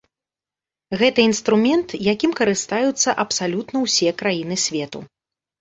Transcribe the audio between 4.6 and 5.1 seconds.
свету.